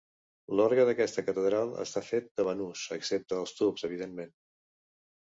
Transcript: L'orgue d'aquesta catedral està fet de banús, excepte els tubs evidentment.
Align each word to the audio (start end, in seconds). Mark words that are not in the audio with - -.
L'orgue 0.59 0.85
d'aquesta 0.89 1.25
catedral 1.27 1.75
està 1.85 2.03
fet 2.09 2.33
de 2.41 2.49
banús, 2.51 2.89
excepte 2.99 3.41
els 3.45 3.57
tubs 3.63 3.91
evidentment. 3.93 4.39